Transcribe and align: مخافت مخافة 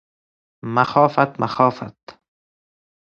مخافت 0.75 1.39
مخافة 1.39 1.95